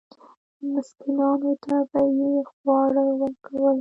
مسکینانو 0.71 1.51
ته 1.63 1.75
به 1.91 2.01
یې 2.17 2.33
خواړه 2.51 3.05
ورکول. 3.19 3.65